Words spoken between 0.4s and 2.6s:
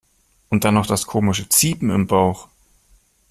Und dann noch das komische Ziepen im Bauch.